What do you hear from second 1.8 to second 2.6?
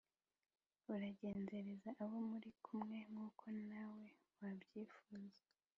abo muri